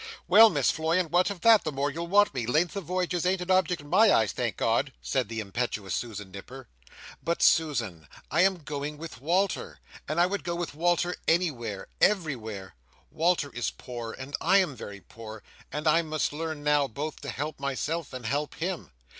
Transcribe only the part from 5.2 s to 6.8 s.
the impetuous Susan Nipper.